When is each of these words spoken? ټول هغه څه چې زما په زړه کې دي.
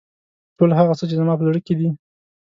ټول 0.57 0.69
هغه 0.79 0.93
څه 0.99 1.03
چې 1.09 1.15
زما 1.19 1.33
په 1.37 1.43
زړه 1.47 1.59
کې 1.65 1.73
دي. 1.79 1.89